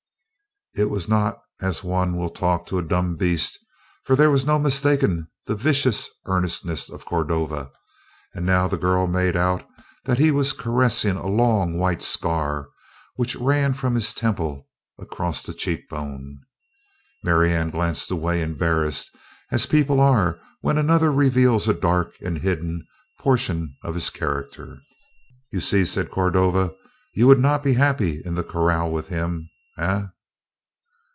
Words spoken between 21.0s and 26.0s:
reveals a dark and hidden portion of his character. "You see?"